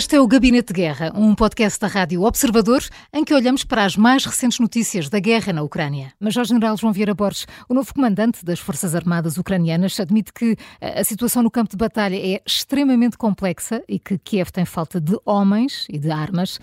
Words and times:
Este 0.00 0.16
é 0.16 0.20
o 0.20 0.26
Gabinete 0.26 0.68
de 0.68 0.80
Guerra, 0.80 1.12
um 1.14 1.34
podcast 1.34 1.78
da 1.78 1.86
Rádio 1.86 2.22
Observador 2.22 2.82
em 3.12 3.22
que 3.22 3.34
olhamos 3.34 3.64
para 3.64 3.84
as 3.84 3.98
mais 3.98 4.24
recentes 4.24 4.58
notícias 4.58 5.10
da 5.10 5.18
guerra 5.20 5.52
na 5.52 5.62
Ucrânia. 5.62 6.10
Mas 6.18 6.34
o 6.36 6.42
general 6.42 6.74
João 6.74 6.90
Vieira 6.90 7.12
Borges, 7.12 7.46
o 7.68 7.74
novo 7.74 7.92
comandante 7.92 8.42
das 8.42 8.58
Forças 8.58 8.94
Armadas 8.94 9.36
ucranianas, 9.36 10.00
admite 10.00 10.32
que 10.32 10.56
a 10.80 11.04
situação 11.04 11.42
no 11.42 11.50
campo 11.50 11.68
de 11.68 11.76
batalha 11.76 12.16
é 12.16 12.40
extremamente 12.46 13.18
complexa 13.18 13.84
e 13.86 13.98
que 13.98 14.16
Kiev 14.16 14.50
tem 14.50 14.64
falta 14.64 14.98
de 14.98 15.18
homens 15.22 15.86
e 15.90 15.98
de 15.98 16.10
armas. 16.10 16.58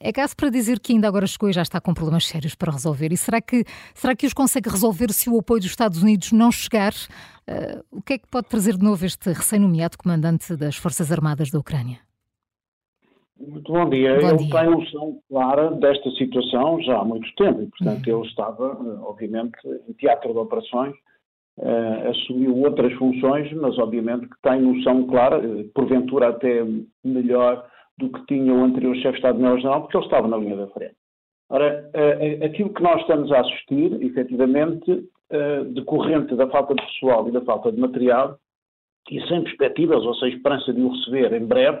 É 0.00 0.10
caso 0.10 0.34
para 0.34 0.48
dizer 0.48 0.80
que 0.80 0.94
ainda 0.94 1.06
agora 1.06 1.26
chegou 1.26 1.50
e 1.50 1.52
já 1.52 1.60
está 1.60 1.78
com 1.78 1.92
problemas 1.92 2.26
sérios 2.26 2.54
para 2.54 2.72
resolver. 2.72 3.12
E 3.12 3.18
será 3.18 3.42
que, 3.42 3.66
será 3.94 4.16
que 4.16 4.26
os 4.26 4.32
consegue 4.32 4.70
resolver 4.70 5.12
se 5.12 5.28
o 5.28 5.38
apoio 5.38 5.60
dos 5.60 5.68
Estados 5.68 6.02
Unidos 6.02 6.32
não 6.32 6.50
chegar? 6.50 6.94
Uh, 7.46 7.84
o 7.90 8.00
que 8.00 8.14
é 8.14 8.18
que 8.18 8.28
pode 8.28 8.48
trazer 8.48 8.78
de 8.78 8.82
novo 8.82 9.04
este 9.04 9.30
recém-nomeado 9.30 9.98
comandante 9.98 10.56
das 10.56 10.76
Forças 10.76 11.12
Armadas 11.12 11.50
da 11.50 11.58
Ucrânia? 11.58 11.98
Muito 13.38 13.72
bom 13.72 13.88
dia. 13.88 14.18
Bom 14.20 14.28
ele 14.28 14.36
dia. 14.38 14.50
tem 14.50 14.70
noção 14.70 15.18
clara 15.28 15.70
desta 15.72 16.10
situação 16.12 16.80
já 16.82 16.98
há 16.98 17.04
muito 17.04 17.34
tempo 17.34 17.62
e, 17.62 17.66
portanto, 17.66 18.06
uhum. 18.06 18.18
ele 18.18 18.28
estava, 18.28 18.66
eh, 18.66 19.00
obviamente, 19.02 19.58
em 19.88 19.92
teatro 19.94 20.32
de 20.32 20.38
operações, 20.38 20.94
uh, 21.58 22.10
assumiu 22.10 22.56
outras 22.58 22.92
funções, 22.94 23.52
mas, 23.54 23.78
obviamente, 23.78 24.28
que 24.28 24.40
tem 24.42 24.60
noção 24.60 25.06
clara, 25.06 25.38
uh, 25.38 25.64
porventura 25.74 26.28
até 26.28 26.64
melhor 27.04 27.66
do 27.98 28.10
que 28.10 28.26
tinha 28.26 28.52
o 28.52 28.64
anterior 28.64 28.94
chefe 28.96 29.12
de 29.12 29.16
Estado-Maior-General, 29.16 29.82
porque 29.82 29.96
ele 29.96 30.04
estava 30.04 30.28
na 30.28 30.36
linha 30.36 30.56
da 30.56 30.66
frente. 30.68 30.96
Ora, 31.50 31.90
uh, 31.94 32.44
aquilo 32.44 32.72
que 32.72 32.82
nós 32.82 33.00
estamos 33.00 33.30
a 33.32 33.40
assistir, 33.40 34.02
efetivamente, 34.02 35.08
decorrente 35.72 36.36
da 36.36 36.46
falta 36.48 36.74
de 36.74 36.82
pessoal 36.82 37.26
e 37.26 37.32
da 37.32 37.40
falta 37.40 37.72
de 37.72 37.80
material, 37.80 38.36
e 39.10 39.18
sem 39.28 39.42
perspectivas, 39.42 40.04
ou 40.04 40.14
seja, 40.16 40.36
esperança 40.36 40.74
de 40.74 40.82
o 40.82 40.90
receber 40.90 41.32
em 41.32 41.46
breve, 41.46 41.80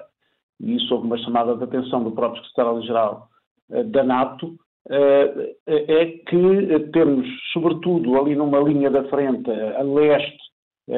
e 0.62 0.76
isso 0.76 0.94
houve 0.94 1.06
uma 1.06 1.18
chamada 1.18 1.56
de 1.56 1.64
atenção 1.64 2.04
do 2.04 2.12
próprio 2.12 2.42
secretário-geral 2.44 3.28
uh, 3.70 3.84
da 3.84 4.04
NATO, 4.04 4.48
uh, 4.88 5.54
é 5.66 6.06
que 6.06 6.90
temos, 6.92 7.26
sobretudo 7.52 8.18
ali 8.18 8.34
numa 8.36 8.60
linha 8.60 8.90
da 8.90 9.04
frente, 9.04 9.50
a 9.50 9.82
leste, 9.82 10.42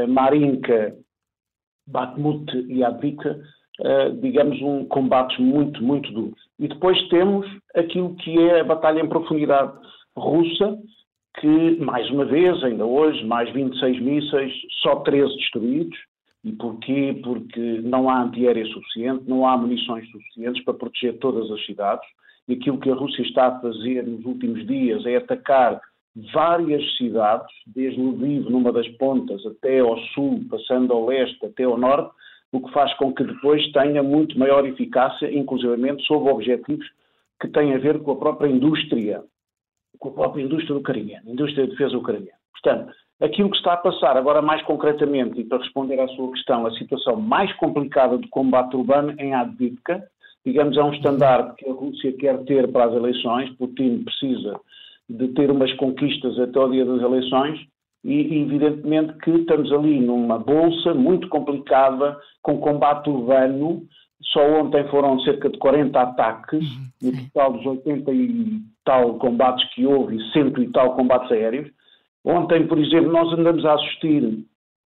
Marinka, 0.09 0.97
Bakhmut 1.87 2.51
e 2.69 2.83
Advika, 2.83 3.39
digamos, 4.23 4.61
um, 4.63 4.87
combates 4.87 5.39
muito, 5.39 5.83
muito 5.85 6.11
duros. 6.11 6.41
E 6.59 6.67
depois 6.67 6.99
temos 7.09 7.47
aquilo 7.75 8.15
que 8.17 8.39
é 8.49 8.61
a 8.61 8.65
batalha 8.65 9.01
em 9.01 9.09
profundidade 9.09 9.73
russa, 10.17 10.79
que, 11.39 11.77
mais 11.81 12.09
uma 12.11 12.25
vez, 12.25 12.63
ainda 12.65 12.87
hoje, 12.87 13.25
mais 13.25 13.53
26 13.53 14.01
mísseis, 14.01 14.53
só 14.83 14.97
13 15.01 15.37
destruídos, 15.37 15.99
e 16.45 16.53
porquê? 16.53 17.19
Porque 17.25 17.81
não 17.83 18.11
há 18.11 18.23
antiaérea 18.23 18.67
suficiente, 18.67 19.25
não 19.27 19.47
há 19.47 19.57
munições 19.57 20.09
suficientes 20.11 20.63
para 20.63 20.75
proteger 20.75 21.19
todas 21.19 21.51
as 21.51 21.65
cidades. 21.65 22.07
E 22.47 22.53
aquilo 22.53 22.79
que 22.79 22.91
a 22.91 22.95
Rússia 22.95 23.23
está 23.23 23.47
a 23.47 23.61
fazer 23.61 24.07
nos 24.07 24.25
últimos 24.27 24.67
dias 24.67 25.07
é 25.07 25.17
atacar 25.17 25.81
várias 26.33 26.97
cidades, 26.99 27.51
desde 27.67 28.01
Lviv, 28.01 28.51
numa 28.51 28.71
das 28.71 28.87
pontas, 28.99 29.45
até 29.47 29.81
ao 29.81 29.99
sul, 30.15 30.45
passando 30.51 30.93
ao 30.93 31.07
leste, 31.07 31.45
até 31.47 31.65
ao 31.65 31.79
norte, 31.79 32.15
o 32.53 32.61
que 32.61 32.73
faz 32.73 32.95
com 32.99 33.13
que 33.13 33.25
depois 33.25 33.67
tenha 33.73 34.03
muito 34.03 34.39
maior 34.39 34.67
eficácia, 34.67 35.33
inclusivamente 35.33 36.05
sob 36.05 36.31
objetivos 36.31 36.87
que 37.41 37.49
têm 37.49 37.75
a 37.75 37.79
ver 37.79 38.01
com 38.03 38.13
a 38.13 38.17
própria 38.17 38.49
indústria, 38.49 39.25
com 39.99 40.11
a 40.11 40.13
própria 40.13 40.43
indústria 40.43 40.77
ucraniana, 40.77 41.29
indústria 41.29 41.65
de 41.65 41.71
defesa 41.73 41.97
ucraniana. 41.97 42.39
Portanto, 42.53 42.93
Aquilo 43.21 43.51
que 43.51 43.57
está 43.57 43.75
a 43.75 43.79
passar, 43.79 44.17
agora 44.17 44.43
mais 44.43 44.63
concretamente, 44.63 45.41
e 45.41 45.45
para 45.45 45.59
responder 45.59 46.01
à 46.01 46.09
sua 46.09 46.33
questão, 46.33 46.67
a 46.67 46.73
situação 46.73 47.17
mais 47.17 47.53
complicada 47.55 48.19
do 48.19 48.29
combate 48.29 48.77
urbano 48.77 49.15
em 49.19 49.33
Advivka, 49.33 50.03
digamos, 50.45 50.77
é 50.77 50.83
um 50.83 50.93
estandarte 50.93 51.57
que 51.57 51.71
a 51.71 51.73
Rússia 51.73 52.13
quer 52.13 52.39
ter 52.45 52.71
para 52.71 52.87
as 52.87 52.95
eleições, 52.95 53.51
Putin 53.57 54.05
precisa 54.05 54.61
de 55.09 55.29
ter 55.29 55.51
umas 55.51 55.73
conquistas 55.75 56.39
até 56.39 56.59
o 56.59 56.71
dia 56.71 56.85
das 56.85 57.01
eleições, 57.01 57.61
e 58.03 58.43
evidentemente 58.43 59.15
que 59.19 59.31
estamos 59.31 59.73
ali 59.73 60.01
numa 60.01 60.39
bolsa 60.39 60.93
muito 60.93 61.29
complicada, 61.29 62.19
com 62.43 62.59
combate 62.59 63.09
urbano, 63.09 63.87
só 64.33 64.41
ontem 64.61 64.85
foram 64.89 65.19
cerca 65.21 65.49
de 65.49 65.59
40 65.59 66.01
ataques, 66.01 66.63
uhum, 67.03 67.11
no 67.11 67.25
total 67.31 67.53
dos 67.53 67.67
80 67.67 68.13
e 68.13 68.61
tal 68.85 69.15
combates 69.15 69.65
que 69.73 69.87
houve, 69.87 70.17
e 70.17 70.33
100 70.33 70.63
e 70.63 70.69
tal 70.73 70.95
combates 70.95 71.31
aéreos, 71.31 71.71
Ontem, 72.25 72.67
por 72.67 72.79
exemplo, 72.79 73.13
nós 73.13 73.31
andamos 73.33 73.65
a 73.67 73.75
assistir, 73.75 74.45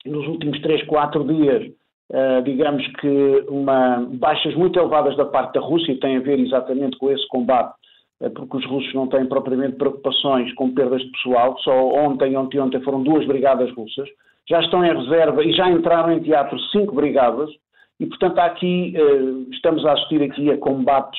nos 0.05 0.27
últimos 0.29 0.61
3, 0.61 0.85
4 0.85 1.25
dias, 1.25 1.73
uh, 2.13 2.43
digamos 2.45 2.87
que 2.99 3.45
uma, 3.49 4.07
baixas 4.13 4.55
muito 4.55 4.79
elevadas 4.79 5.17
da 5.17 5.25
parte 5.25 5.55
da 5.55 5.61
Rússia, 5.61 5.93
e 5.93 5.99
tem 5.99 6.17
a 6.17 6.21
ver 6.21 6.39
exatamente 6.39 6.97
com 6.99 7.11
esse 7.11 7.27
combate, 7.29 7.75
uh, 8.21 8.31
porque 8.31 8.59
os 8.59 8.67
russos 8.67 8.95
não 8.95 9.09
têm 9.09 9.27
propriamente 9.27 9.77
preocupações 9.77 10.53
com 10.55 10.73
perdas 10.73 11.03
de 11.03 11.11
pessoal, 11.11 11.59
só 11.59 11.89
ontem 11.89 12.37
ontem, 12.37 12.61
ontem 12.61 12.81
foram 12.83 13.03
duas 13.03 13.27
brigadas 13.27 13.73
russas, 13.75 14.09
já 14.49 14.61
estão 14.61 14.85
em 14.85 14.97
reserva 14.97 15.45
e 15.45 15.53
já 15.53 15.69
entraram 15.69 16.13
em 16.13 16.21
teatro 16.21 16.57
cinco 16.71 16.95
brigadas, 16.95 17.51
e 17.99 18.07
portanto 18.07 18.39
aqui, 18.39 18.95
uh, 18.97 19.51
estamos 19.53 19.85
a 19.85 19.95
assistir 19.95 20.23
aqui 20.23 20.49
a 20.53 20.59
combates 20.59 21.19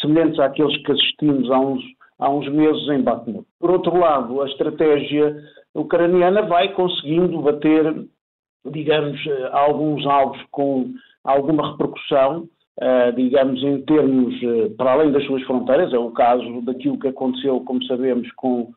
semelhantes 0.00 0.40
àqueles 0.40 0.76
que 0.82 0.90
assistimos 0.90 1.48
há 1.48 1.60
uns 1.60 1.84
há 2.18 2.30
uns 2.30 2.48
meses 2.48 2.88
em 2.88 3.02
Bakhmut. 3.02 3.46
Por 3.58 3.70
outro 3.70 3.96
lado, 3.98 4.42
a 4.42 4.46
estratégia 4.46 5.36
ucraniana 5.74 6.42
vai 6.42 6.72
conseguindo 6.72 7.40
bater, 7.40 8.06
digamos, 8.70 9.26
eh, 9.26 9.48
alguns 9.52 10.06
alvos 10.06 10.40
com 10.50 10.94
alguma 11.24 11.72
repercussão, 11.72 12.48
uh, 12.80 13.12
digamos, 13.16 13.62
em 13.62 13.80
termos 13.82 14.34
uh, 14.42 14.70
para 14.76 14.92
além 14.92 15.10
das 15.10 15.24
suas 15.24 15.42
fronteiras. 15.44 15.92
É 15.92 15.98
o 15.98 16.10
caso 16.10 16.60
daquilo 16.62 16.98
que 16.98 17.08
aconteceu, 17.08 17.60
como 17.60 17.82
sabemos, 17.84 18.30
com 18.32 18.72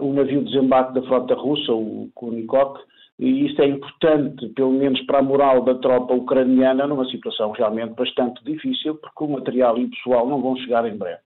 o 0.00 0.12
navio 0.12 0.40
de 0.40 0.50
desembarque 0.50 0.94
da 0.94 1.02
frota 1.02 1.32
russa, 1.34 1.72
o 1.72 2.10
Kunikok, 2.16 2.80
e 3.20 3.46
isto 3.46 3.60
é 3.60 3.66
importante, 3.66 4.48
pelo 4.48 4.72
menos 4.72 5.00
para 5.02 5.18
a 5.18 5.22
moral 5.22 5.62
da 5.62 5.74
tropa 5.74 6.14
ucraniana, 6.14 6.86
numa 6.86 7.04
situação 7.04 7.50
realmente 7.52 7.94
bastante 7.94 8.42
difícil, 8.42 8.94
porque 8.94 9.24
o 9.24 9.28
material 9.28 9.76
e 9.76 9.84
o 9.84 9.90
pessoal 9.90 10.26
não 10.26 10.40
vão 10.40 10.56
chegar 10.56 10.84
em 10.86 10.96
breve. 10.96 11.20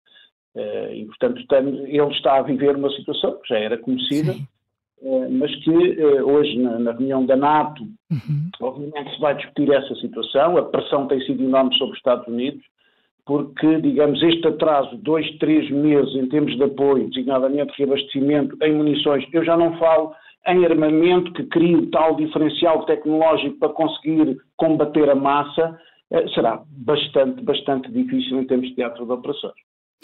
Uh, 0.55 0.95
e, 0.95 1.05
portanto, 1.07 1.43
ele 1.53 2.13
está 2.13 2.37
a 2.37 2.43
viver 2.43 2.77
uma 2.77 2.91
situação 2.91 3.37
que 3.41 3.49
já 3.49 3.59
era 3.59 3.77
conhecida, 3.77 4.37
uh, 5.03 5.29
mas 5.33 5.53
que 5.65 5.71
uh, 5.71 6.31
hoje, 6.31 6.57
na, 6.59 6.93
reunião 6.93 7.27
da 7.27 7.35
NATO, 7.35 7.83
uhum. 7.83 8.51
obviamente 8.61 9.15
se 9.15 9.21
vai 9.21 9.35
discutir 9.35 9.73
essa 9.73 9.95
situação. 9.97 10.57
A 10.57 10.63
pressão 10.63 11.09
tem 11.09 11.21
sido 11.23 11.43
enorme 11.43 11.77
sobre 11.77 11.93
os 11.93 11.99
Estados 11.99 12.29
Unidos, 12.29 12.63
porque, 13.27 13.81
digamos, 13.81 14.23
este 14.23 14.47
atraso, 14.47 14.97
dois, 14.99 15.29
três 15.39 15.69
meses 15.71 16.15
em 16.15 16.29
termos 16.29 16.57
de 16.57 16.63
apoio, 16.63 17.09
designadamente 17.09 17.75
reabastecimento 17.77 18.57
em 18.63 18.77
munições, 18.77 19.27
eu 19.33 19.45
já 19.45 19.57
não 19.57 19.77
falo 19.77 20.15
em 20.47 20.65
armamento 20.65 21.33
que 21.33 21.45
crie 21.47 21.75
o 21.75 21.91
tal 21.91 22.15
diferencial 22.15 22.85
tecnológico 22.85 23.59
para 23.59 23.71
conseguir 23.71 24.37
combater 24.57 25.09
a 25.09 25.15
massa, 25.15 25.77
será 26.35 26.63
bastante, 26.69 27.43
bastante 27.43 27.91
difícil 27.91 28.39
em 28.39 28.47
termos 28.47 28.69
de 28.69 28.75
teatro 28.75 29.07
de 29.07 29.13
operações. 29.13 29.55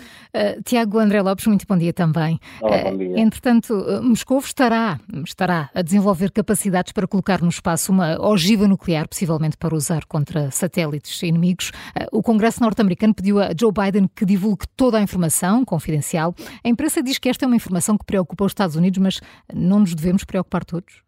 Uh, 0.00 0.62
Tiago 0.64 0.98
André 0.98 1.20
Lopes, 1.20 1.46
muito 1.46 1.66
bom 1.66 1.76
dia 1.76 1.92
também. 1.92 2.38
Olá, 2.62 2.84
bom 2.84 2.96
dia. 2.96 3.10
Uh, 3.10 3.18
entretanto, 3.18 3.74
uh, 3.74 4.02
Moscou 4.02 4.38
estará, 4.38 4.98
estará 5.24 5.70
a 5.74 5.82
desenvolver 5.82 6.30
capacidades 6.30 6.92
para 6.92 7.06
colocar 7.06 7.40
no 7.42 7.48
espaço 7.48 7.90
uma 7.90 8.20
ogiva 8.20 8.68
nuclear, 8.68 9.08
possivelmente 9.08 9.56
para 9.56 9.74
usar 9.74 10.04
contra 10.06 10.50
satélites 10.50 11.22
inimigos. 11.22 11.72
o 12.12 12.22
Congresso 12.22 12.62
norte-americano 12.62 13.14
pediu 13.14 13.40
a 13.40 13.50
Joe 13.58 13.72
Biden 13.72 14.08
que 14.14 14.24
divulgue 14.24 14.66
toda 14.76 14.98
a 14.98 15.02
informação 15.02 15.64
confidencial. 15.64 16.34
A 16.64 16.68
imprensa 16.68 17.02
diz 17.02 17.18
que 17.18 17.28
esta 17.28 17.44
é 17.44 17.46
uma 17.46 17.56
informação 17.56 17.98
que 17.98 18.04
preocupa 18.04 18.44
os 18.44 18.52
Estados 18.52 18.76
Unidos, 18.76 18.98
mas 18.98 19.20
não 19.52 19.80
nos 19.80 19.94
devemos 19.94 20.24
preocupar 20.24 20.64
todos? 20.64 21.02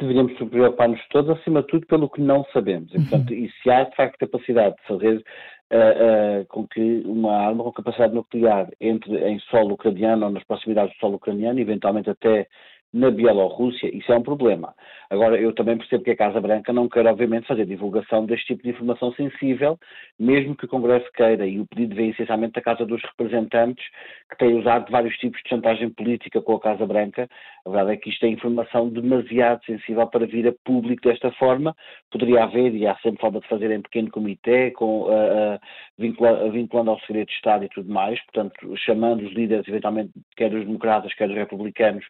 deveríamos 0.00 0.32
preocupar-nos 0.32 1.06
todos, 1.08 1.30
acima 1.38 1.60
de 1.60 1.68
tudo, 1.68 1.86
pelo 1.86 2.08
que 2.08 2.22
não 2.22 2.42
sabemos. 2.54 2.90
E, 2.94 2.98
portanto, 3.00 3.30
uhum. 3.32 3.36
e 3.36 3.50
se 3.62 3.70
há, 3.70 3.84
de 3.84 3.94
facto, 3.94 4.16
capacidade 4.18 4.74
de 4.76 4.82
fazer 4.88 5.22
uh, 5.72 6.44
com 6.46 6.66
que 6.66 7.02
uma 7.04 7.36
arma 7.36 7.64
com 7.64 7.72
capacidade 7.72 8.14
nuclear 8.14 8.68
entre 8.80 9.16
em 9.28 9.38
solo 9.50 9.74
ucraniano 9.74 10.26
ou 10.26 10.32
nas 10.32 10.44
proximidades 10.44 10.94
do 10.94 11.00
solo 11.00 11.16
ucraniano, 11.16 11.60
eventualmente 11.60 12.10
até 12.10 12.46
na 12.92 13.10
Bielorrússia, 13.10 13.94
isso 13.94 14.12
é 14.12 14.16
um 14.16 14.22
problema. 14.22 14.74
Agora, 15.08 15.36
eu 15.40 15.52
também 15.52 15.76
percebo 15.76 16.04
que 16.04 16.10
a 16.10 16.16
Casa 16.16 16.40
Branca 16.40 16.72
não 16.72 16.88
quer, 16.88 17.06
obviamente, 17.06 17.46
fazer 17.46 17.66
divulgação 17.66 18.26
deste 18.26 18.46
tipo 18.46 18.62
de 18.62 18.70
informação 18.70 19.12
sensível, 19.14 19.78
mesmo 20.18 20.56
que 20.56 20.64
o 20.64 20.68
Congresso 20.68 21.10
queira, 21.12 21.46
e 21.46 21.58
o 21.58 21.66
pedido 21.66 21.96
vem 21.96 22.10
essencialmente 22.10 22.54
da 22.54 22.60
Casa 22.60 22.86
dos 22.86 23.02
Representantes, 23.02 23.84
que 24.30 24.38
tem 24.38 24.54
usado 24.58 24.90
vários 24.90 25.16
tipos 25.18 25.40
de 25.42 25.48
chantagem 25.48 25.90
política 25.90 26.40
com 26.40 26.54
a 26.54 26.60
Casa 26.60 26.86
Branca. 26.86 27.28
A 27.64 27.70
verdade 27.70 27.92
é 27.92 27.96
que 27.96 28.10
isto 28.10 28.24
é 28.24 28.28
informação 28.28 28.88
demasiado 28.88 29.64
sensível 29.64 30.06
para 30.06 30.26
vir 30.26 30.46
a 30.46 30.54
público 30.64 31.08
desta 31.08 31.30
forma. 31.32 31.74
Poderia 32.10 32.44
haver, 32.44 32.74
e 32.74 32.86
há 32.86 32.96
sempre 32.96 33.20
forma 33.20 33.40
de 33.40 33.48
fazer 33.48 33.70
em 33.70 33.82
pequeno 33.82 34.10
comitê, 34.10 34.70
com, 34.72 35.02
uh, 35.02 35.54
uh, 35.54 35.60
vincula, 35.98 36.50
vinculando 36.50 36.90
ao 36.90 37.00
segredo 37.00 37.26
de 37.26 37.34
Estado 37.34 37.64
e 37.64 37.68
tudo 37.68 37.92
mais, 37.92 38.20
portanto, 38.26 38.76
chamando 38.76 39.24
os 39.24 39.32
líderes, 39.32 39.66
eventualmente, 39.66 40.12
quer 40.40 40.54
os 40.54 40.64
democratas, 40.64 41.12
quer 41.12 41.28
os 41.28 41.36
republicanos, 41.36 42.04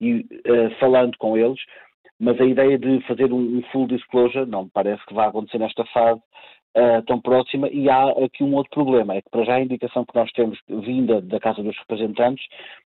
e 0.00 0.14
uh, 0.20 0.70
falando 0.80 1.16
com 1.18 1.38
eles, 1.38 1.60
mas 2.18 2.40
a 2.40 2.44
ideia 2.44 2.76
de 2.76 3.00
fazer 3.06 3.32
um, 3.32 3.58
um, 3.58 3.62
full 3.70 3.86
disclosure 3.86 4.44
não 4.44 4.64
me 4.64 4.70
parece 4.74 5.06
que 5.06 5.14
vá 5.14 5.26
acontecer 5.26 5.58
nesta 5.58 5.84
fase, 5.86 6.20
uh, 6.76 7.02
tão 7.06 7.20
próxima 7.20 7.68
e 7.68 7.88
há 7.88 8.08
aqui 8.24 8.42
um 8.42 8.54
outro 8.54 8.72
problema, 8.72 9.14
é 9.14 9.22
que 9.22 9.30
para 9.30 9.44
já 9.44 9.54
a 9.54 9.60
indicação 9.60 10.04
que 10.04 10.16
nós 10.16 10.32
temos 10.32 10.58
vinda 10.68 11.20
da 11.22 11.38
Casa 11.38 11.62
dos 11.62 11.78
Representantes 11.78 12.44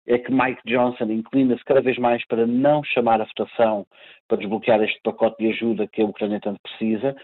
é 0.07 0.17
que 0.17 0.31
Mike 0.31 0.61
Johnson 0.65 1.11
inclina-se 1.11 1.63
cada 1.63 1.81
vez 1.81 1.99
mais 1.99 2.25
para 2.25 2.47
não 2.47 2.83
chamar 2.83 3.21
a 3.21 3.25
votação 3.25 3.85
para 4.27 4.39
desbloquear 4.39 4.81
este 4.81 4.99
pacote 5.03 5.43
de 5.43 5.51
ajuda 5.51 5.87
que 5.87 6.01
a 6.01 6.05
Ucrânia 6.05 6.39
tanto 6.41 6.59
precisa 6.63 7.15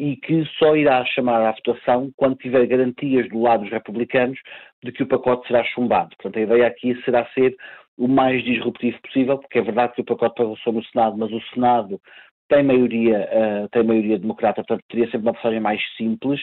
e 0.00 0.16
que 0.16 0.46
só 0.58 0.74
irá 0.74 1.04
chamar 1.04 1.42
à 1.42 1.52
votação 1.52 2.10
quando 2.16 2.34
tiver 2.36 2.66
garantias 2.66 3.28
do 3.28 3.42
lado 3.42 3.64
dos 3.64 3.70
republicanos 3.70 4.40
de 4.82 4.90
que 4.92 5.02
o 5.02 5.06
pacote 5.06 5.46
será 5.46 5.62
chumbado. 5.62 6.16
Portanto, 6.16 6.38
a 6.38 6.40
ideia 6.40 6.66
aqui 6.66 6.98
será 7.04 7.26
ser 7.34 7.54
o 7.98 8.08
mais 8.08 8.42
disruptivo 8.42 8.98
possível, 9.02 9.36
porque 9.36 9.58
é 9.58 9.62
verdade 9.62 9.92
que 9.92 10.00
o 10.00 10.04
pacote 10.04 10.36
passou 10.36 10.72
no 10.72 10.82
Senado, 10.86 11.18
mas 11.18 11.30
o 11.30 11.40
Senado 11.52 12.00
tem 12.48 12.62
maioria, 12.62 13.28
uh, 13.30 13.68
tem 13.68 13.84
maioria 13.84 14.18
democrata, 14.18 14.64
portanto 14.64 14.82
teria 14.88 15.04
sempre 15.04 15.28
uma 15.28 15.34
passagem 15.34 15.60
mais 15.60 15.80
simples. 15.98 16.40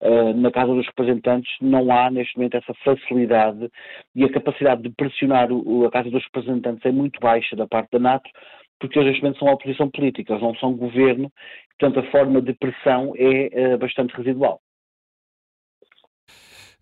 Uh, 0.00 0.32
na 0.32 0.50
Casa 0.50 0.74
dos 0.74 0.86
Representantes 0.86 1.52
não 1.60 1.92
há 1.92 2.10
neste 2.10 2.36
momento 2.38 2.56
essa 2.56 2.72
facilidade 2.82 3.68
e 4.16 4.24
a 4.24 4.32
capacidade 4.32 4.80
de 4.82 4.88
pressionar 4.88 5.52
o, 5.52 5.84
a 5.84 5.90
Casa 5.90 6.10
dos 6.10 6.24
Representantes 6.24 6.84
é 6.86 6.90
muito 6.90 7.20
baixa 7.20 7.54
da 7.54 7.68
parte 7.68 7.90
da 7.92 7.98
NATO, 7.98 8.30
porque 8.78 8.98
eles 8.98 9.12
neste 9.12 9.22
momento 9.22 9.38
são 9.38 9.48
oposição 9.48 9.90
política, 9.90 10.32
eles 10.32 10.42
não 10.42 10.54
são 10.56 10.76
governo, 10.76 11.30
portanto 11.78 12.06
a 12.06 12.10
forma 12.10 12.40
de 12.40 12.52
pressão 12.54 13.12
é 13.16 13.74
uh, 13.74 13.78
bastante 13.78 14.14
residual. 14.16 14.60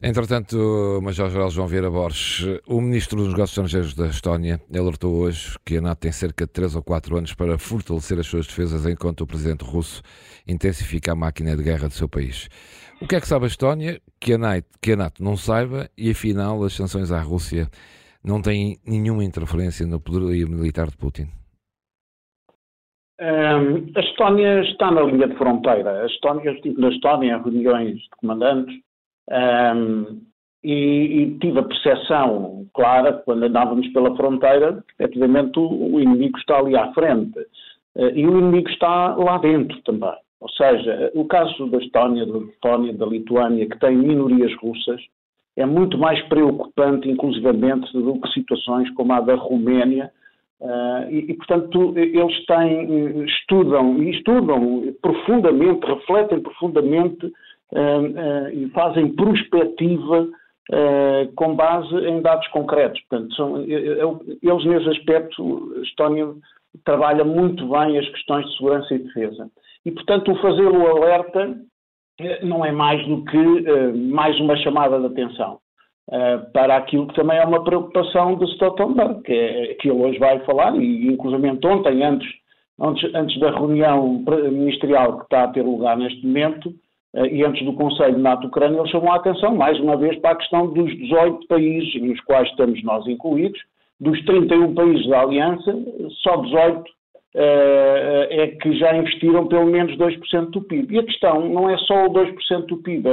Entretanto, 0.05 0.99
Major-Geral 1.00 1.49
João 1.49 1.69
Vieira 1.69 1.89
Borges, 1.89 2.61
o 2.67 2.81
Ministro 2.81 3.19
dos 3.19 3.29
Negócios 3.29 3.50
Estrangeiros 3.50 3.94
da 3.94 4.09
Estónia 4.09 4.61
alertou 4.77 5.15
hoje 5.15 5.56
que 5.65 5.77
a 5.77 5.81
NATO 5.81 6.00
tem 6.00 6.11
cerca 6.11 6.44
de 6.44 6.50
3 6.50 6.75
ou 6.75 6.83
4 6.83 7.19
anos 7.19 7.35
para 7.35 7.56
fortalecer 7.56 8.19
as 8.19 8.27
suas 8.27 8.49
defesas 8.49 8.85
enquanto 8.85 9.21
o 9.21 9.27
Presidente 9.29 9.62
russo 9.62 10.03
intensifica 10.44 11.12
a 11.12 11.15
máquina 11.15 11.56
de 11.56 11.62
guerra 11.62 11.87
do 11.87 11.94
seu 11.94 12.09
país. 12.09 12.49
O 13.00 13.06
que 13.06 13.15
é 13.15 13.21
que 13.21 13.29
sabe 13.29 13.44
a 13.44 13.47
Estónia 13.47 14.00
que 14.19 14.33
a, 14.33 14.39
NATO, 14.39 14.67
que 14.81 14.91
a 14.91 14.97
NATO 14.97 15.23
não 15.23 15.37
saiba 15.37 15.89
e, 15.97 16.11
afinal, 16.11 16.65
as 16.65 16.73
sanções 16.73 17.12
à 17.12 17.21
Rússia 17.21 17.69
não 18.25 18.43
têm 18.43 18.79
nenhuma 18.85 19.23
interferência 19.23 19.87
no 19.87 20.00
poderio 20.00 20.49
militar 20.49 20.91
de 20.91 20.97
Putin? 20.97 21.29
Um, 23.20 23.93
a 23.94 24.00
Estónia 24.00 24.61
está 24.62 24.91
na 24.91 25.03
linha 25.03 25.29
de 25.29 25.37
fronteira. 25.37 26.03
A 26.03 26.06
Estónia, 26.06 26.50
eu 26.50 26.55
estive 26.55 26.81
na 26.81 26.88
Estónia 26.88 27.35
em 27.35 27.43
reuniões 27.43 27.99
de 27.99 28.11
comandantes 28.20 28.75
um, 29.31 30.20
e, 30.64 30.73
e, 31.23 31.38
tive 31.38 31.59
a 31.59 31.62
percepção 31.62 32.67
clara, 32.75 33.12
quando 33.12 33.44
andávamos 33.44 33.87
pela 33.88 34.17
fronteira, 34.17 34.82
que 34.87 35.03
efetivamente 35.03 35.59
o, 35.59 35.94
o 35.94 36.00
inimigo 36.00 36.38
está 36.38 36.59
ali 36.59 36.76
à 36.76 36.93
frente. 36.93 37.38
Uh, 37.94 38.11
e 38.14 38.26
o 38.26 38.38
inimigo 38.38 38.69
está 38.69 39.15
lá 39.15 39.38
dentro 39.38 39.81
também. 39.82 40.15
Ou 40.41 40.49
seja, 40.50 41.12
o 41.15 41.25
caso 41.26 41.69
da 41.69 41.79
Estónia, 41.79 42.26
da 42.26 42.38
Letónia, 42.38 42.93
da 42.93 43.06
Lituânia, 43.06 43.69
que 43.69 43.79
tem 43.79 43.97
minorias 43.97 44.53
russas, 44.56 45.00
é 45.56 45.67
muito 45.67 45.99
mais 45.99 46.20
preocupante, 46.29 47.08
inclusivamente, 47.08 47.93
do 47.93 48.20
que 48.20 48.29
situações 48.32 48.91
como 48.94 49.12
a 49.12 49.20
da 49.20 49.35
Roménia. 49.35 50.11
Uh, 50.62 51.11
e, 51.11 51.32
e, 51.32 51.35
portanto, 51.35 51.93
eles 51.97 52.47
têm, 52.47 53.25
estudam, 53.25 54.00
e 54.00 54.11
estudam 54.11 54.94
profundamente, 55.03 55.85
refletem 55.85 56.41
profundamente 56.41 57.32
e 58.53 58.69
fazem 58.69 59.09
prospectiva 59.14 60.29
com 61.35 61.56
base 61.56 61.97
em 62.06 62.20
dados 62.20 62.47
concretos. 62.49 63.00
Portanto, 63.09 63.35
são, 63.35 63.62
eles, 63.62 64.64
nesse 64.67 64.91
aspecto, 64.91 65.75
a 65.79 65.81
Estónia 65.81 66.35
trabalha 66.85 67.25
muito 67.25 67.67
bem 67.69 67.99
as 67.99 68.08
questões 68.11 68.47
de 68.47 68.56
segurança 68.56 68.94
e 68.94 68.99
defesa. 68.99 69.50
E, 69.85 69.91
portanto, 69.91 70.32
o 70.32 70.41
fazer 70.41 70.67
o 70.67 70.87
alerta 70.87 71.56
eh, 72.20 72.44
não 72.44 72.65
é 72.65 72.73
mais 72.73 73.06
do 73.06 73.25
que 73.25 73.37
uh, 73.37 73.97
mais 73.97 74.38
uma 74.41 74.56
chamada 74.56 74.99
de 75.00 75.06
atenção 75.06 75.58
uh, 76.08 76.52
para 76.52 76.76
aquilo 76.76 77.06
que 77.06 77.14
também 77.14 77.38
é 77.38 77.44
uma 77.44 77.64
preocupação 77.64 78.37
de 78.37 78.44
Stoltenberg, 78.52 79.22
que, 79.22 79.32
é, 79.32 79.75
que 79.75 79.88
ele 79.88 80.02
hoje 80.02 80.19
vai 80.19 80.38
falar, 80.40 80.75
e 80.76 81.06
inclusive 81.06 81.49
ontem, 81.64 82.02
antes, 82.02 82.28
antes, 82.81 83.14
antes 83.14 83.40
da 83.40 83.50
reunião 83.50 84.25
ministerial 84.50 85.19
que 85.19 85.25
está 85.25 85.44
a 85.44 85.49
ter 85.49 85.62
lugar 85.62 85.96
neste 85.96 86.26
momento, 86.26 86.72
eh, 87.14 87.26
e 87.26 87.44
antes 87.44 87.64
do 87.64 87.75
Conselho 87.75 88.19
NATO-Ucrânia, 88.19 88.78
eles 88.78 88.90
chamam 88.90 89.12
a 89.12 89.16
atenção, 89.16 89.54
mais 89.54 89.78
uma 89.81 89.96
vez, 89.96 90.19
para 90.20 90.31
a 90.31 90.37
questão 90.37 90.72
dos 90.72 90.90
18 90.96 91.46
países, 91.46 92.00
nos 92.00 92.20
quais 92.22 92.48
estamos 92.48 92.82
nós 92.82 93.06
incluídos, 93.06 93.60
dos 94.00 94.20
31 94.25 94.75
países 94.75 95.06
da 95.08 95.20
Aliança, 95.20 95.72
só 96.22 96.37
18 96.37 96.81
uh, 96.81 96.84
eh, 97.34 98.28
é 98.31 98.46
que 98.48 98.76
já 98.76 98.96
investiram 98.96 99.46
pelo 99.46 99.66
menos 99.66 99.96
2% 99.96 100.50
do 100.50 100.62
PIB. 100.62 100.94
E 100.94 100.98
a 100.98 101.05
questão 101.05 101.48
não 101.48 101.70
é 101.70 101.76
só 101.78 102.06
o 102.06 102.10
2% 102.10 102.66
do 102.66 102.78
PIB, 102.78 103.08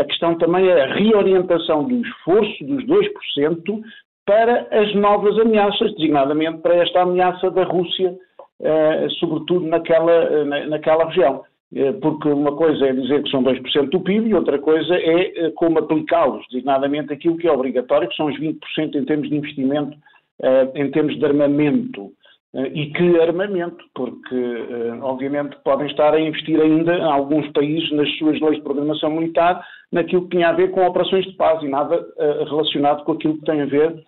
a 0.00 0.04
questão 0.04 0.36
também 0.36 0.68
é 0.68 0.82
a 0.82 0.94
reorientação 0.94 1.84
do 1.84 2.00
esforço 2.00 2.64
dos 2.64 2.84
2% 2.84 3.80
para 4.26 4.66
as 4.70 4.94
novas 4.94 5.38
ameaças, 5.38 5.92
designadamente 5.94 6.58
para 6.58 6.76
esta 6.76 7.02
ameaça 7.02 7.50
da 7.50 7.64
Rússia, 7.64 8.16
uh, 8.60 9.10
sobretudo 9.18 9.66
naquela, 9.66 10.44
na, 10.44 10.66
naquela 10.66 11.06
região. 11.06 11.44
Eh, 11.74 11.92
porque 11.92 12.28
uma 12.28 12.54
coisa 12.56 12.86
é 12.86 12.92
dizer 12.92 13.22
que 13.22 13.30
são 13.30 13.42
2% 13.42 13.90
do 13.90 14.00
PIB 14.00 14.28
e 14.28 14.34
outra 14.34 14.58
coisa 14.58 14.92
é 14.94 15.46
eh, 15.46 15.50
como 15.54 15.78
aplicá-los, 15.78 16.44
designadamente 16.50 17.12
aquilo 17.12 17.36
que 17.36 17.46
é 17.46 17.52
obrigatório, 17.52 18.08
que 18.08 18.16
são 18.16 18.26
os 18.26 18.38
20% 18.40 18.96
em 18.96 19.04
termos 19.04 19.28
de 19.28 19.36
investimento, 19.36 19.96
eh, 20.42 20.68
em 20.74 20.90
termos 20.90 21.16
de 21.16 21.24
armamento. 21.24 22.10
E 22.52 22.86
que 22.86 23.20
armamento? 23.20 23.84
Porque, 23.94 24.66
obviamente, 25.02 25.56
podem 25.62 25.86
estar 25.86 26.12
a 26.12 26.20
investir 26.20 26.60
ainda, 26.60 26.96
em 26.96 27.02
alguns 27.02 27.46
países, 27.52 27.92
nas 27.92 28.10
suas 28.18 28.40
leis 28.40 28.56
de 28.56 28.62
programação 28.62 29.08
militar, 29.10 29.64
naquilo 29.92 30.22
que 30.22 30.36
tinha 30.36 30.48
a 30.48 30.52
ver 30.52 30.72
com 30.72 30.84
operações 30.84 31.24
de 31.26 31.32
paz 31.36 31.62
e 31.62 31.68
nada 31.68 32.04
relacionado 32.48 33.04
com 33.04 33.12
aquilo 33.12 33.38
que 33.38 33.44
tem 33.44 33.60
a 33.60 33.66
ver 33.66 34.04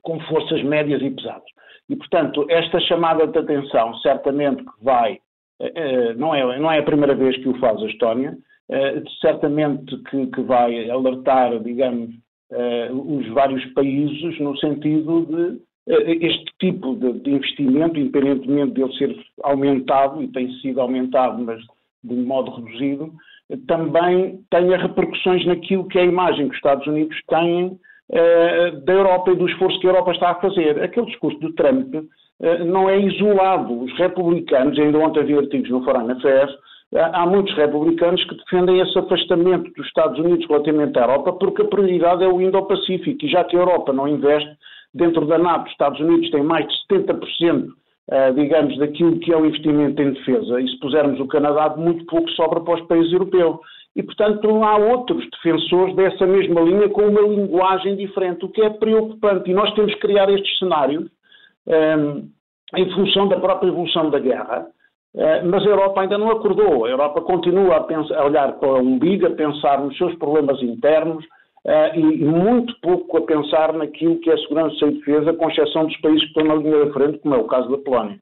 com 0.00 0.18
forças 0.20 0.62
médias 0.62 1.02
e 1.02 1.10
pesadas. 1.10 1.50
E, 1.90 1.96
portanto, 1.96 2.46
esta 2.48 2.80
chamada 2.80 3.26
de 3.26 3.38
atenção, 3.38 3.94
certamente 3.98 4.64
que 4.64 4.84
vai 4.84 5.18
eh, 5.60 5.72
eh, 5.74 6.14
não 6.14 6.34
é, 6.34 6.58
não 6.58 6.70
é 6.70 6.78
a 6.78 6.84
primeira 6.84 7.14
vez 7.14 7.36
que 7.36 7.48
o 7.48 7.58
faz 7.58 7.80
a 7.82 7.86
Estónia, 7.86 8.36
eh, 8.68 9.02
certamente 9.20 9.96
que, 10.10 10.26
que, 10.28 10.42
vai 10.42 10.90
alertar, 10.90 11.58
digamos, 11.60 12.10
os 12.92 13.26
vários 13.30 13.64
países 13.72 14.38
no 14.38 14.56
sentido 14.58 15.26
de 15.26 15.60
este 15.86 16.44
tipo 16.58 16.96
de, 16.96 17.30
investimento, 17.30 17.98
independentemente 17.98 18.74
de 18.74 18.82
ele 18.82 18.98
ser 18.98 19.16
aumentado, 19.44 20.22
e 20.22 20.28
tem 20.28 20.50
sido 20.60 20.80
aumentado, 20.80 21.42
mas 21.42 21.60
de 22.02 22.14
modo 22.14 22.50
reduzido, 22.50 23.12
também 23.68 24.40
tenha 24.50 24.76
repercussões 24.76 25.46
naquilo 25.46 25.86
que 25.86 25.98
é 25.98 26.02
a 26.02 26.06
imagem 26.06 26.48
que 26.48 26.52
os 26.52 26.56
Estados 26.56 26.86
Unidos 26.86 27.16
têm 27.28 27.78
da 28.84 28.92
Europa 28.92 29.32
e 29.32 29.36
do 29.36 29.48
esforço 29.48 29.78
que 29.80 29.86
a 29.86 29.90
Europa 29.90 30.12
está 30.12 30.30
a 30.30 30.40
fazer. 30.40 30.82
Aquele 30.82 31.06
discurso 31.06 31.38
de 31.40 31.52
Trump 31.54 31.94
eh, 32.40 32.64
não 32.64 32.88
é 32.88 32.98
isolado. 32.98 33.82
Os 33.82 33.92
republicanos, 33.98 34.78
ainda 34.78 34.98
ontem 34.98 35.20
havia 35.20 35.38
artigos 35.38 35.70
no 35.70 35.84
Foreign 35.84 36.12
Affairs, 36.12 36.52
eh, 36.92 37.10
há 37.12 37.26
muitos 37.26 37.54
republicanos 37.56 38.22
que 38.24 38.36
defendem 38.36 38.80
esse 38.80 38.98
afastamento 38.98 39.72
dos 39.72 39.86
Estados 39.86 40.18
Unidos 40.18 40.46
relativamente 40.46 40.98
à 40.98 41.02
Europa 41.02 41.32
porque 41.34 41.62
a 41.62 41.66
prioridade 41.66 42.24
é 42.24 42.28
o 42.28 42.40
Indo-Pacífico 42.40 43.24
e 43.24 43.28
já 43.28 43.42
que 43.44 43.56
a 43.56 43.60
Europa 43.60 43.92
não 43.92 44.06
investe 44.06 44.50
dentro 44.96 45.26
da 45.26 45.38
NATO, 45.38 45.66
os 45.66 45.72
Estados 45.72 46.00
Unidos 46.00 46.30
têm 46.30 46.42
mais 46.42 46.66
de 46.66 46.74
70%, 46.94 47.68
eh, 48.08 48.32
digamos, 48.32 48.78
daquilo 48.78 49.18
que 49.18 49.32
é 49.32 49.36
o 49.36 49.46
investimento 49.46 50.00
em 50.00 50.12
defesa 50.12 50.60
e 50.60 50.68
se 50.68 50.78
pusermos 50.78 51.20
o 51.20 51.26
Canadá, 51.26 51.74
muito 51.76 52.04
pouco 52.06 52.28
sobra 52.30 52.60
para 52.60 52.74
os 52.74 52.86
países 52.86 53.12
europeus. 53.12 53.58
E, 53.94 54.02
portanto, 54.02 54.62
há 54.62 54.76
outros 54.76 55.24
defensores 55.30 55.96
dessa 55.96 56.26
mesma 56.26 56.60
linha 56.60 56.88
com 56.90 57.02
uma 57.02 57.22
linguagem 57.22 57.96
diferente, 57.96 58.44
o 58.44 58.48
que 58.48 58.60
é 58.60 58.70
preocupante. 58.70 59.50
E 59.50 59.54
nós 59.54 59.72
temos 59.74 59.94
que 59.94 60.00
criar 60.00 60.28
estes 60.28 60.58
cenários 60.58 61.06
um, 61.66 62.28
em 62.76 62.90
função 62.94 63.26
da 63.26 63.40
própria 63.40 63.68
evolução 63.68 64.10
da 64.10 64.18
guerra. 64.18 64.66
Uh, 65.14 65.48
mas 65.50 65.64
a 65.64 65.70
Europa 65.70 66.02
ainda 66.02 66.18
não 66.18 66.30
acordou. 66.30 66.84
A 66.84 66.90
Europa 66.90 67.22
continua 67.22 67.76
a, 67.76 67.80
pensar, 67.84 68.18
a, 68.18 68.26
olhar 68.26 68.52
para 68.58 68.68
o 68.68 68.80
umbigo, 68.80 69.26
a 69.26 69.30
pensar 69.30 69.80
nos 69.80 69.96
seus 69.96 70.14
problemas 70.16 70.62
internos 70.62 71.24
uh, 71.66 71.98
e, 71.98 72.24
muito 72.24 72.74
pouco 72.80 73.18
a 73.18 73.26
pensar 73.26 73.72
naquilo 73.74 74.18
que 74.20 74.30
é 74.30 74.36
segurança 74.38 74.86
e 74.86 74.92
defesa, 74.92 75.32
com 75.34 75.50
exceção 75.50 75.86
dos 75.86 75.96
países 75.98 76.22
que 76.22 76.28
estão 76.28 76.44
na 76.44 76.54
linha 76.54 76.84
da 76.86 76.92
frente, 76.92 77.18
como 77.18 77.34
é 77.34 77.38
o 77.38 77.46
caso 77.46 77.68
da 77.70 77.78
Polónia. 77.78 78.18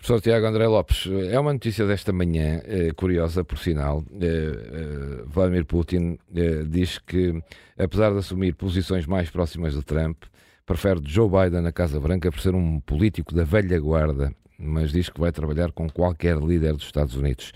Professor 0.00 0.22
Tiago 0.22 0.46
André 0.46 0.66
Lopes, 0.66 1.06
é 1.30 1.38
uma 1.38 1.52
notícia 1.52 1.86
desta 1.86 2.10
manhã, 2.10 2.62
eh, 2.64 2.90
curiosa 2.96 3.44
por 3.44 3.58
sinal. 3.58 4.02
Eh, 4.18 4.24
eh, 4.24 5.22
Vladimir 5.26 5.66
Putin 5.66 6.18
eh, 6.34 6.64
diz 6.66 6.98
que, 6.98 7.38
apesar 7.78 8.10
de 8.10 8.18
assumir 8.18 8.54
posições 8.54 9.06
mais 9.06 9.28
próximas 9.28 9.74
de 9.74 9.84
Trump, 9.84 10.16
prefere 10.64 11.00
Joe 11.04 11.28
Biden 11.28 11.60
na 11.60 11.70
Casa 11.70 12.00
Branca 12.00 12.32
por 12.32 12.40
ser 12.40 12.54
um 12.54 12.80
político 12.80 13.34
da 13.34 13.44
velha 13.44 13.78
guarda, 13.78 14.32
mas 14.58 14.90
diz 14.90 15.10
que 15.10 15.20
vai 15.20 15.32
trabalhar 15.32 15.70
com 15.70 15.86
qualquer 15.90 16.38
líder 16.38 16.72
dos 16.72 16.86
Estados 16.86 17.14
Unidos. 17.14 17.52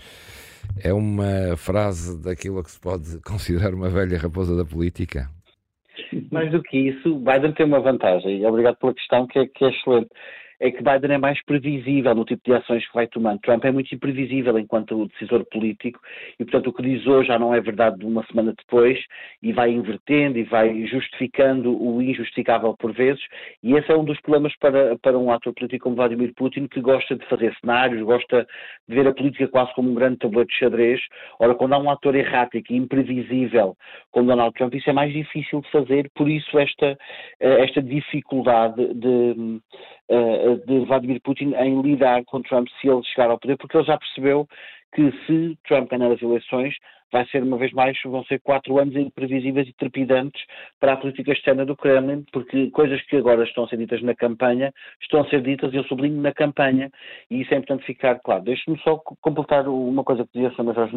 É 0.83 0.93
uma 0.93 1.55
frase 1.57 2.21
daquilo 2.23 2.63
que 2.63 2.71
se 2.71 2.79
pode 2.79 3.21
considerar 3.25 3.73
uma 3.73 3.89
velha 3.89 4.17
raposa 4.17 4.55
da 4.55 4.65
política? 4.65 5.29
Mais 6.31 6.51
do 6.51 6.61
que 6.61 6.77
isso, 6.77 7.15
Biden 7.19 7.53
tem 7.53 7.65
uma 7.65 7.79
vantagem, 7.79 8.45
obrigado 8.45 8.75
pela 8.77 8.93
questão, 8.93 9.25
que 9.27 9.39
é, 9.39 9.47
que 9.47 9.65
é 9.65 9.69
excelente. 9.69 10.09
É 10.59 10.71
que 10.71 10.83
Biden 10.83 11.15
é 11.15 11.17
mais 11.17 11.43
previsível 11.43 12.15
no 12.15 12.25
tipo 12.25 12.41
de 12.45 12.53
ações 12.53 12.87
que 12.87 12.93
vai 12.93 13.07
tomando. 13.07 13.39
Trump 13.39 13.63
é 13.65 13.71
muito 13.71 13.93
imprevisível 13.93 14.57
enquanto 14.57 15.07
decisor 15.07 15.45
político 15.51 15.99
e, 16.39 16.45
portanto, 16.45 16.67
o 16.67 16.73
que 16.73 16.83
diz 16.83 17.05
hoje 17.05 17.27
já 17.27 17.39
não 17.39 17.53
é 17.53 17.61
verdade 17.61 17.99
de 17.99 18.05
uma 18.05 18.25
semana 18.25 18.53
depois 18.57 18.99
e 19.41 19.51
vai 19.51 19.71
invertendo 19.71 20.37
e 20.37 20.43
vai 20.43 20.85
justificando 20.85 21.75
o 21.75 22.01
injustificável 22.01 22.75
por 22.77 22.93
vezes 22.93 23.23
e 23.63 23.73
esse 23.73 23.91
é 23.91 23.95
um 23.95 24.03
dos 24.03 24.19
problemas 24.21 24.55
para, 24.57 24.97
para 24.99 25.17
um 25.17 25.31
ator 25.31 25.53
político 25.53 25.85
como 25.85 25.95
Vladimir 25.95 26.33
Putin 26.35 26.67
que 26.67 26.81
gosta 26.81 27.15
de 27.15 27.25
fazer 27.27 27.55
cenários, 27.59 28.01
gosta 28.03 28.47
de 28.87 28.95
ver 28.95 29.07
a 29.07 29.13
política 29.13 29.47
quase 29.47 29.73
como 29.73 29.91
um 29.91 29.95
grande 29.95 30.17
tabuleiro 30.17 30.49
de 30.49 30.55
xadrez. 30.55 31.01
Ora, 31.39 31.55
quando 31.55 31.73
há 31.73 31.77
um 31.77 31.89
ator 31.89 32.15
errático 32.15 32.71
e 32.71 32.77
imprevisível 32.77 33.75
como 34.11 34.27
Donald 34.27 34.53
Trump, 34.53 34.73
isso 34.73 34.89
é 34.89 34.93
mais 34.93 35.13
difícil 35.13 35.61
de 35.61 35.71
fazer, 35.71 36.09
por 36.15 36.29
isso 36.29 36.57
esta, 36.57 36.97
eh, 37.39 37.63
esta 37.63 37.81
dificuldade 37.81 38.93
de, 38.93 39.59
de 40.67 40.85
Vladimir 40.85 41.21
Putin 41.21 41.53
em 41.55 41.81
lidar 41.81 42.23
com 42.25 42.41
Trump 42.41 42.67
se 42.79 42.87
ele 42.87 43.03
chegar 43.03 43.29
ao 43.29 43.39
poder, 43.39 43.57
porque 43.57 43.77
ele 43.77 43.85
já 43.85 43.97
percebeu 43.97 44.47
que 44.93 45.11
se 45.25 45.57
Trump 45.67 45.89
ganhar 45.89 46.11
as 46.11 46.21
eleições, 46.21 46.75
vai 47.11 47.25
ser 47.27 47.43
uma 47.43 47.57
vez 47.57 47.71
mais, 47.73 47.97
vão 48.03 48.23
ser 48.25 48.39
quatro 48.39 48.79
anos 48.79 48.95
imprevisíveis 48.95 49.67
e 49.67 49.73
trepidantes 49.73 50.41
para 50.79 50.93
a 50.93 50.97
política 50.97 51.31
externa 51.31 51.65
do 51.65 51.75
Kremlin, 51.75 52.25
porque 52.31 52.69
coisas 52.71 53.01
que 53.03 53.17
agora 53.17 53.43
estão 53.43 53.65
a 53.65 53.67
ser 53.67 53.77
ditas 53.77 54.01
na 54.01 54.15
campanha, 54.15 54.71
estão 55.01 55.21
a 55.21 55.29
ser 55.29 55.41
ditas, 55.41 55.73
eu 55.73 55.83
sublinho, 55.83 56.21
na 56.21 56.33
campanha, 56.33 56.89
e 57.29 57.41
isso 57.41 57.53
é 57.53 57.57
importante 57.57 57.85
ficar 57.85 58.19
claro. 58.19 58.43
Deixe-me 58.43 58.79
só 58.79 58.97
completar 59.21 59.67
uma 59.67 60.03
coisa 60.03 60.23
que 60.23 60.33
dizia 60.33 60.49
a 60.49 60.51
Sra. 60.51 60.73
Jorge 60.73 60.95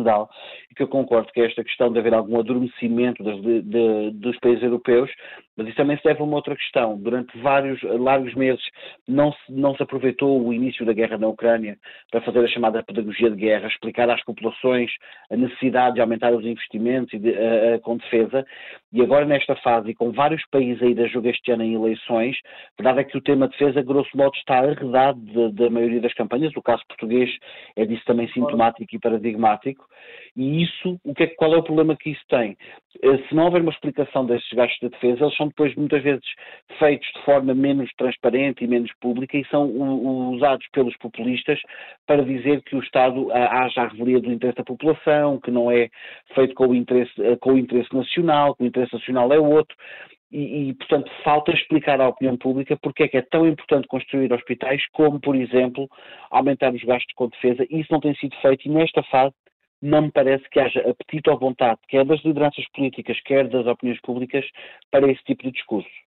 e 0.71 0.75
que 0.75 0.83
eu 0.83 0.89
concordo, 0.89 1.33
que 1.33 1.41
é 1.41 1.47
esta 1.47 1.65
questão 1.65 1.93
de 1.93 1.99
haver 1.99 2.15
algum 2.15 2.39
adormecimento 2.39 3.23
de, 3.23 3.63
de, 3.63 4.11
dos 4.13 4.39
países 4.39 4.63
europeus, 4.63 5.11
mas 5.57 5.67
isso 5.67 5.77
também 5.77 5.97
se 5.97 6.05
deve 6.05 6.21
a 6.21 6.25
uma 6.25 6.37
outra 6.37 6.55
questão. 6.55 6.99
Durante 6.99 7.37
vários 7.39 7.81
largos 7.83 8.35
meses 8.35 8.63
não 9.07 9.33
se, 9.33 9.39
não 9.49 9.75
se 9.75 9.83
aproveitou 9.83 10.45
o 10.45 10.53
início 10.53 10.85
da 10.85 10.93
guerra 10.93 11.19
na 11.19 11.29
Ucrânia 11.29 11.77
para 12.11 12.21
fazer 12.21 12.45
a 12.45 12.49
chamada 12.49 12.83
pedagogia 12.83 13.31
de 13.31 13.37
guerra, 13.37 13.69
explicar 13.69 14.09
às 14.11 14.23
populações 14.25 14.91
a 15.31 15.37
necessidade 15.37 15.98
de 15.99 16.03
aumentar 16.03 16.33
os 16.33 16.45
investimentos 16.45 17.13
e 17.13 17.19
de, 17.19 17.31
uh, 17.31 17.81
com 17.83 17.97
defesa, 17.97 18.47
e 18.93 19.03
agora 19.03 19.27
nesta 19.27 19.55
fase, 19.57 19.91
e 19.91 19.95
com 19.95 20.13
vários 20.13 20.43
países 20.51 20.83
aí 20.83 20.95
da 20.95 21.07
jogo 21.07 21.29
este 21.29 21.51
ano 21.51 21.63
em 21.63 21.75
eleições, 21.75 22.37
a 22.79 22.83
verdade 22.83 23.01
é 23.01 23.05
que 23.05 23.19
o 23.19 23.23
tema 23.23 23.49
defesa, 23.49 23.83
grosso 23.83 24.17
modo, 24.17 24.35
está 24.37 24.59
arredado 24.59 25.53
da 25.53 25.71
maioria 25.71 26.01
das 26.01 26.15
campanhas, 26.15 26.53
o 26.57 26.63
caso 26.63 26.83
português 26.89 27.31
é 27.77 27.85
disso 27.85 28.05
também 28.07 28.29
sintomático 28.29 28.95
e 28.95 28.99
paradigmático, 28.99 29.85
e 30.37 30.63
isso, 30.63 31.01
o 31.05 31.15
que 31.15 31.25
é, 31.25 31.27
qual 31.27 31.53
é 31.55 31.59
o 31.59 31.63
problema 31.63 31.97
que 31.97 32.11
isso 32.11 32.23
tem? 32.29 32.57
Uh, 33.05 33.19
se 33.29 33.35
não 33.35 33.47
houver 33.47 33.61
uma 33.61 33.73
explicação 33.73 34.25
destes 34.25 34.57
gastos 34.57 34.79
de 34.81 34.89
defesa, 34.89 35.25
eles 35.25 35.37
são 35.37 35.49
depois 35.49 35.75
muitas 35.75 36.03
vezes 36.03 36.25
feitos 36.79 37.09
de 37.15 37.23
forma 37.25 37.55
menos 37.55 37.91
transparente 37.97 38.65
e 38.65 38.69
menos 38.69 38.91
pública 39.01 39.37
e 39.37 39.45
são 39.47 39.67
usados 40.33 40.67
pelos 40.73 40.97
populistas 40.99 41.61
para 42.07 42.25
dizer 42.25 42.63
que 42.63 42.77
o 42.77 42.81
Estado 42.81 43.31
haja 43.33 43.83
a 43.83 43.89
revelia 43.89 44.21
do 44.21 44.33
interesse 44.33 44.59
da 44.59 44.65
população, 44.65 45.41
que 45.41 45.51
não 45.51 45.71
é 45.71 45.89
feito 46.35 46.55
com 46.55 46.69
o 46.69 46.75
interesse, 46.75 47.13
eh, 47.21 47.37
com 47.37 47.55
o 47.55 47.59
interesse 47.59 47.93
nacional, 47.95 48.55
que 48.55 48.63
o 48.63 48.67
interesse 48.67 48.78
nacional 48.93 49.33
é 49.33 49.39
outro. 49.39 49.77
E, 50.31 50.69
e, 50.69 50.75
portanto, 50.75 51.11
falta 51.25 51.53
explicar 51.53 52.01
à 52.01 52.09
opinião 52.09 52.37
pública 52.37 52.79
porque 52.83 53.05
é 53.05 53.09
que 53.09 53.17
é 53.17 53.23
tão 53.23 53.47
importante 53.47 53.89
construir 53.89 54.31
hospitais, 54.33 54.83
como, 54.93 55.19
por 55.19 55.35
exemplo, 55.35 55.89
aumentar 56.31 56.75
os 56.75 56.85
gastos 56.85 57.15
com 57.15 57.29
defesa. 57.29 57.67
Isso 57.71 57.91
não 57.91 58.01
tem 58.01 58.15
sido 58.17 58.37
feito 58.43 58.67
e, 58.67 58.71
nesta 58.71 59.03
fase, 59.05 59.35
não 59.81 60.03
me 60.03 60.13
parece 60.13 60.49
que 60.51 60.61
haja 60.61 60.81
apetite 60.81 61.31
ou 61.31 61.39
vontade, 61.39 61.81
quer 61.89 62.05
das 62.05 62.23
lideranças 62.25 62.65
políticas, 62.75 63.19
quer 63.23 63.49
das 63.49 63.67
opiniões 63.67 64.01
públicas, 64.03 64.45
para 64.91 65.11
esse 65.11 65.23
tipo 65.25 65.45
de 65.45 65.53
discurso. 65.53 66.08